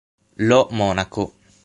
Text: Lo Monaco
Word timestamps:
Lo 0.41 0.67
Monaco 0.71 1.37